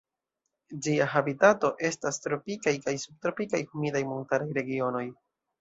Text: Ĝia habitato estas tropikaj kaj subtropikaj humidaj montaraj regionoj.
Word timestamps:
Ĝia 0.85 1.05
habitato 1.11 1.71
estas 1.91 2.19
tropikaj 2.25 2.75
kaj 2.87 2.97
subtropikaj 3.05 3.63
humidaj 3.75 4.05
montaraj 4.15 4.53
regionoj. 4.61 5.07